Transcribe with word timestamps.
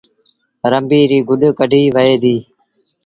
رنبيٚ 0.71 1.07
ريٚ 1.11 1.25
گڏ 1.29 1.41
ڪڍيٚ 1.59 1.93
وهي 1.95 2.15
ديٚ 2.23 2.41